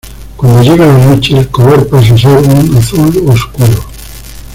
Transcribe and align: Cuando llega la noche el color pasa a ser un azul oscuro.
Cuando 0.35 0.63
llega 0.63 0.83
la 0.87 0.97
noche 0.97 1.37
el 1.37 1.47
color 1.49 1.87
pasa 1.87 2.15
a 2.15 2.17
ser 2.17 2.35
un 2.39 2.75
azul 2.75 3.23
oscuro. 3.27 3.83